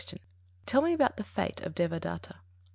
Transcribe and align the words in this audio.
_Tell 0.65 0.81
me 0.83 0.93
about 0.93 1.17
the 1.17 1.23
fate 1.23 1.61
of 1.61 1.75
Devadatta? 1.75 2.37